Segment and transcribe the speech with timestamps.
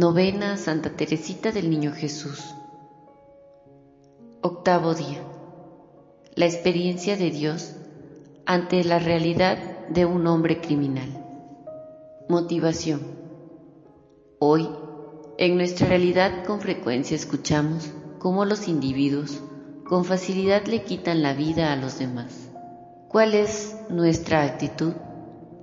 [0.00, 2.54] Novena Santa Teresita del Niño Jesús.
[4.42, 5.20] Octavo día.
[6.36, 7.74] La experiencia de Dios
[8.46, 9.58] ante la realidad
[9.88, 11.08] de un hombre criminal.
[12.28, 13.00] Motivación.
[14.38, 14.68] Hoy,
[15.36, 17.90] en nuestra realidad con frecuencia escuchamos
[18.20, 19.42] cómo los individuos
[19.84, 22.50] con facilidad le quitan la vida a los demás.
[23.08, 24.92] ¿Cuál es nuestra actitud?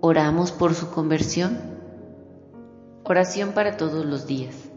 [0.00, 1.75] ¿Oramos por su conversión?
[3.08, 4.68] Oración para todos los días.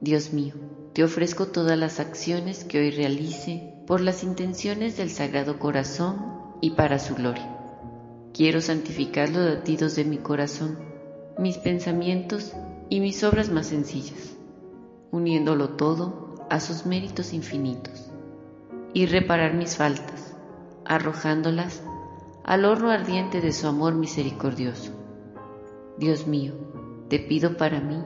[0.00, 0.54] Dios mío,
[0.92, 6.16] te ofrezco todas las acciones que hoy realice por las intenciones del Sagrado Corazón
[6.60, 7.56] y para su gloria.
[8.32, 10.80] Quiero santificar los latidos de mi corazón,
[11.38, 12.54] mis pensamientos
[12.88, 14.34] y mis obras más sencillas,
[15.12, 18.10] uniéndolo todo a sus méritos infinitos,
[18.94, 20.34] y reparar mis faltas,
[20.84, 21.84] arrojándolas
[22.42, 24.90] al horno ardiente de su amor misericordioso.
[25.98, 26.54] Dios mío,
[27.08, 28.02] te pido para mí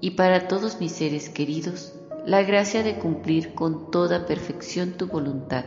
[0.00, 1.94] y para todos mis seres queridos
[2.26, 5.64] la gracia de cumplir con toda perfección tu voluntad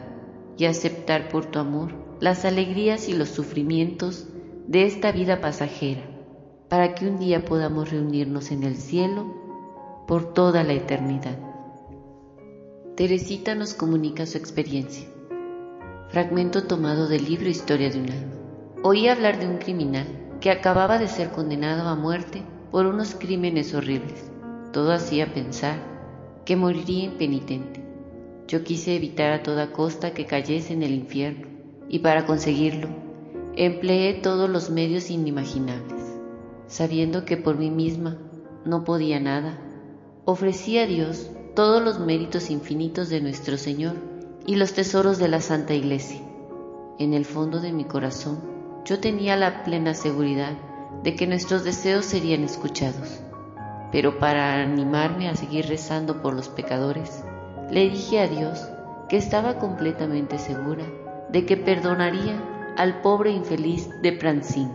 [0.57, 4.27] y aceptar por tu amor las alegrías y los sufrimientos
[4.67, 6.01] de esta vida pasajera,
[6.67, 9.33] para que un día podamos reunirnos en el cielo
[10.05, 11.39] por toda la eternidad.
[12.95, 15.07] Teresita nos comunica su experiencia.
[16.09, 18.33] Fragmento tomado del libro Historia de un alma.
[18.83, 23.73] Oí hablar de un criminal que acababa de ser condenado a muerte por unos crímenes
[23.73, 24.31] horribles.
[24.71, 25.77] Todo hacía pensar
[26.45, 27.83] que moriría impenitente.
[28.47, 31.47] Yo quise evitar a toda costa que cayese en el infierno
[31.89, 32.87] y para conseguirlo
[33.55, 36.01] empleé todos los medios inimaginables.
[36.67, 38.17] Sabiendo que por mí misma
[38.63, 39.59] no podía nada,
[40.25, 43.95] ofrecí a Dios todos los méritos infinitos de nuestro Señor
[44.45, 46.21] y los tesoros de la Santa Iglesia.
[46.99, 48.58] En el fondo de mi corazón
[48.89, 50.53] yo tenía la plena seguridad
[51.03, 53.21] de que nuestros deseos serían escuchados.
[53.91, 57.23] Pero para animarme a seguir rezando por los pecadores,
[57.69, 58.67] le dije a Dios
[59.07, 60.85] que estaba completamente segura
[61.29, 64.73] de que perdonaría al pobre infeliz de Prancín.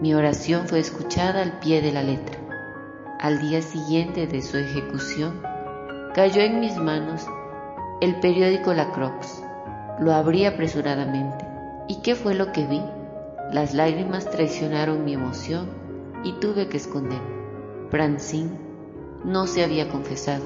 [0.00, 2.38] Mi oración fue escuchada al pie de la letra.
[3.18, 5.42] Al día siguiente de su ejecución,
[6.14, 7.26] cayó en mis manos
[8.00, 9.42] el periódico La Croix.
[9.98, 11.44] Lo abrí apresuradamente.
[11.88, 12.80] ¿Y qué fue lo que vi?
[13.52, 15.68] Las lágrimas traicionaron mi emoción
[16.22, 17.38] y tuve que esconderme.
[17.90, 18.50] Francine
[19.24, 20.44] no se había confesado,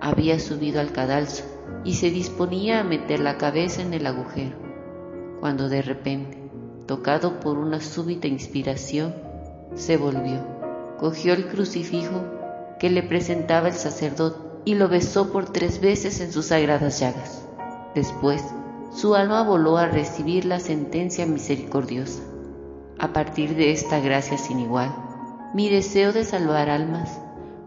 [0.00, 1.44] había subido al cadalso
[1.84, 4.56] y se disponía a meter la cabeza en el agujero,
[5.40, 6.38] cuando de repente,
[6.86, 9.14] tocado por una súbita inspiración,
[9.74, 10.44] se volvió,
[10.98, 12.24] cogió el crucifijo
[12.78, 17.46] que le presentaba el sacerdote y lo besó por tres veces en sus sagradas llagas.
[17.94, 18.44] Después,
[18.94, 22.22] su alma voló a recibir la sentencia misericordiosa.
[23.02, 24.94] A partir de esta gracia sin igual,
[25.54, 27.20] mi deseo de salvar almas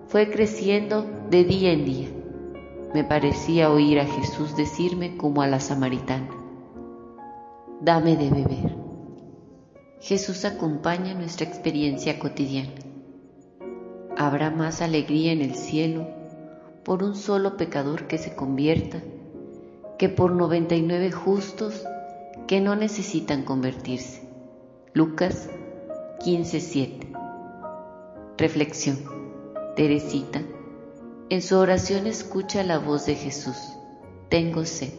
[0.08, 2.08] fue creciendo de día en día.
[2.94, 6.30] Me parecía oír a Jesús decirme como a la samaritana,
[7.82, 8.78] dame de beber.
[10.00, 12.72] Jesús acompaña nuestra experiencia cotidiana.
[14.16, 16.08] Habrá más alegría en el cielo
[16.86, 19.02] por un solo pecador que se convierta
[20.00, 21.84] que por 99 justos
[22.48, 24.25] que no necesitan convertirse.
[24.96, 25.50] Lucas
[26.24, 27.12] 15:7.
[28.38, 28.98] Reflexión.
[29.76, 30.42] Teresita,
[31.30, 33.58] en su oración escucha la voz de Jesús.
[34.30, 34.94] Tengo sed.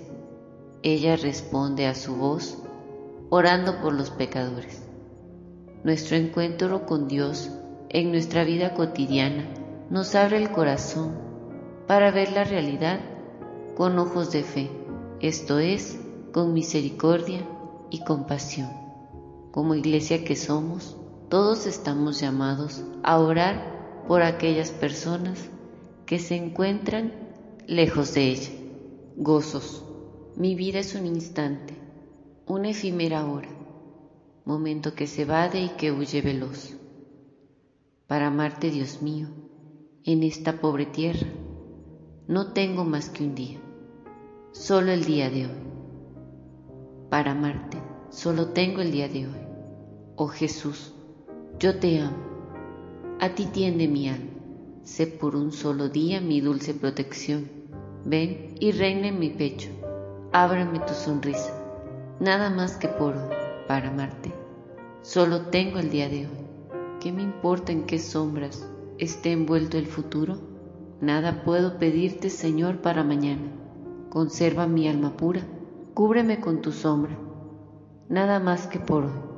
[0.82, 2.58] Ella responde a su voz
[3.30, 4.82] orando por los pecadores.
[5.82, 7.50] Nuestro encuentro con Dios
[7.88, 9.48] en nuestra vida cotidiana
[9.88, 11.16] nos abre el corazón
[11.86, 13.00] para ver la realidad
[13.74, 14.70] con ojos de fe,
[15.20, 15.98] esto es,
[16.34, 17.40] con misericordia
[17.88, 18.85] y compasión.
[19.56, 20.98] Como iglesia que somos,
[21.30, 25.48] todos estamos llamados a orar por aquellas personas
[26.04, 27.14] que se encuentran
[27.66, 28.50] lejos de ella.
[29.16, 29.82] Gozos.
[30.36, 31.72] Mi vida es un instante,
[32.46, 33.48] una efímera hora,
[34.44, 36.76] momento que se vade y que huye veloz.
[38.06, 39.28] Para amarte, Dios mío,
[40.04, 41.28] en esta pobre tierra,
[42.28, 43.58] no tengo más que un día,
[44.52, 45.62] solo el día de hoy.
[47.08, 47.78] Para amarte,
[48.10, 49.45] solo tengo el día de hoy.
[50.18, 50.94] Oh Jesús,
[51.58, 52.16] yo te amo.
[53.20, 54.30] A ti tiende mi alma.
[54.82, 57.50] Sé por un solo día mi dulce protección.
[58.06, 59.68] Ven y reina en mi pecho.
[60.32, 61.52] Ábrame tu sonrisa.
[62.18, 63.34] Nada más que por hoy,
[63.68, 64.32] para amarte.
[65.02, 66.46] Solo tengo el día de hoy.
[66.98, 68.66] ¿Qué me importa en qué sombras
[68.96, 70.38] esté envuelto el futuro?
[71.02, 73.52] Nada puedo pedirte, Señor, para mañana.
[74.08, 75.42] Conserva mi alma pura.
[75.92, 77.18] Cúbreme con tu sombra.
[78.08, 79.35] Nada más que por hoy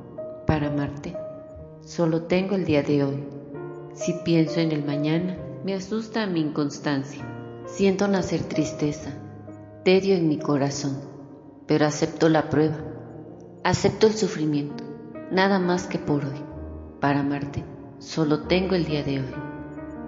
[0.49, 1.15] para amarte.
[1.81, 3.23] Solo tengo el día de hoy.
[3.93, 7.23] Si pienso en el mañana, me asusta mi inconstancia.
[7.67, 9.11] Siento nacer tristeza,
[9.85, 10.97] tedio en mi corazón,
[11.67, 12.77] pero acepto la prueba,
[13.63, 14.83] acepto el sufrimiento,
[15.29, 16.41] nada más que por hoy.
[16.99, 17.63] Para amarte,
[17.99, 19.35] solo tengo el día de hoy.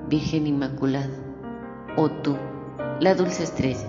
[0.09, 1.19] Virgen Inmaculada,
[1.97, 2.35] oh tú,
[2.99, 3.87] la dulce estrella,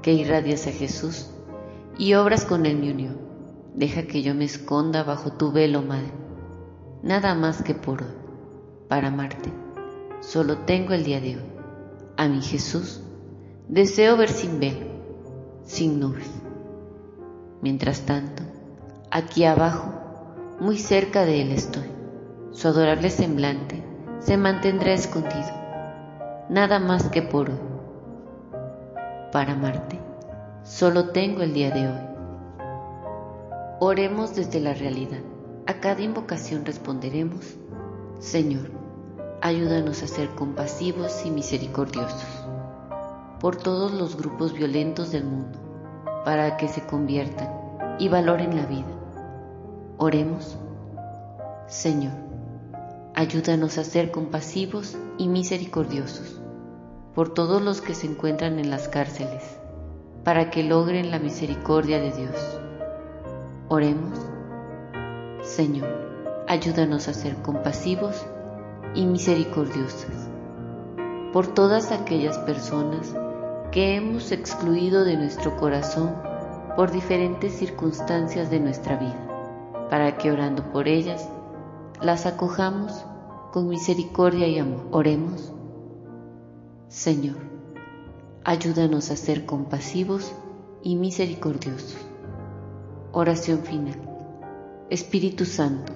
[0.00, 1.28] que irradias a Jesús
[1.98, 3.29] y obras con él mi unión.
[3.74, 6.12] Deja que yo me esconda bajo tu velo, Madre,
[7.02, 8.14] nada más que por hoy.
[8.88, 9.52] Para amarte,
[10.20, 11.44] solo tengo el día de hoy.
[12.16, 13.00] A mi Jesús
[13.68, 14.86] deseo ver sin velo,
[15.64, 16.28] sin nubes.
[17.62, 18.42] Mientras tanto,
[19.10, 19.92] aquí abajo,
[20.58, 21.88] muy cerca de Él estoy.
[22.50, 23.82] Su adorable semblante
[24.18, 25.48] se mantendrá escondido,
[26.48, 27.60] nada más que por hoy.
[29.30, 30.00] Para amarte,
[30.64, 32.09] solo tengo el día de hoy.
[33.82, 35.22] Oremos desde la realidad.
[35.66, 37.56] A cada invocación responderemos,
[38.18, 38.70] Señor,
[39.40, 42.26] ayúdanos a ser compasivos y misericordiosos
[43.40, 45.58] por todos los grupos violentos del mundo,
[46.26, 47.48] para que se conviertan
[47.98, 49.00] y valoren la vida.
[49.96, 50.58] Oremos.
[51.66, 52.12] Señor,
[53.14, 56.38] ayúdanos a ser compasivos y misericordiosos
[57.14, 59.42] por todos los que se encuentran en las cárceles,
[60.22, 62.59] para que logren la misericordia de Dios.
[63.72, 64.18] Oremos.
[65.42, 65.86] Señor,
[66.48, 68.26] ayúdanos a ser compasivos
[68.96, 70.28] y misericordiosas
[71.32, 73.14] por todas aquellas personas
[73.70, 76.16] que hemos excluido de nuestro corazón
[76.74, 81.28] por diferentes circunstancias de nuestra vida, para que orando por ellas
[82.02, 83.04] las acojamos
[83.52, 84.88] con misericordia y amor.
[84.90, 85.52] Oremos.
[86.88, 87.36] Señor,
[88.42, 90.32] ayúdanos a ser compasivos
[90.82, 92.09] y misericordiosos.
[93.12, 94.00] Oración final.
[94.88, 95.92] Espíritu Santo,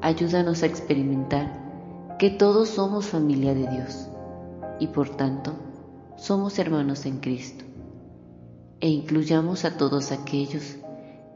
[0.00, 4.08] ayúdanos a experimentar que todos somos familia de Dios
[4.80, 5.52] y por tanto
[6.16, 7.64] somos hermanos en Cristo,
[8.80, 10.78] e incluyamos a todos aquellos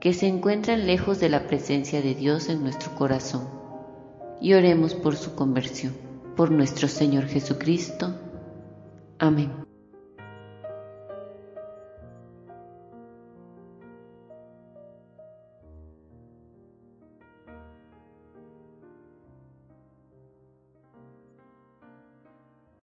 [0.00, 3.48] que se encuentran lejos de la presencia de Dios en nuestro corazón,
[4.40, 5.94] y oremos por su conversión,
[6.34, 8.12] por nuestro Señor Jesucristo.
[9.20, 9.65] Amén.